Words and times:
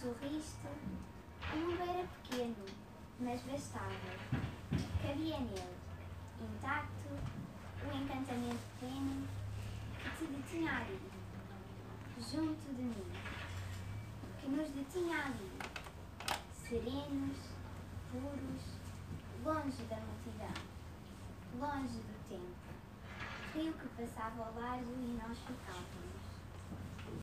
Sorriste, 0.00 0.68
o 1.52 1.56
mundo 1.56 1.82
era 1.82 1.98
é 1.98 2.06
pequeno, 2.22 2.54
mas 3.18 3.42
bastava. 3.42 3.90
Cabia 5.02 5.40
nele, 5.40 5.76
intacto, 6.40 7.08
o 7.82 7.96
encantamento 7.96 8.62
pleno 8.78 9.26
que 9.98 10.10
te 10.16 10.32
detinha 10.32 10.70
ali, 10.70 11.00
junto 12.16 12.74
de 12.76 12.82
mim, 12.82 13.12
que 14.40 14.48
nos 14.48 14.70
detinha 14.70 15.16
ali, 15.24 15.50
serenos, 16.52 17.38
puros, 18.12 18.78
longe 19.44 19.82
da 19.82 19.96
multidão, 19.96 20.54
longe 21.58 21.98
do 21.98 22.28
tempo, 22.28 22.54
rio 23.52 23.72
que 23.72 23.88
passava 24.00 24.46
ao 24.46 24.54
lado 24.54 24.84
e 24.84 25.18
nós 25.20 25.36
ficamos. 25.38 25.57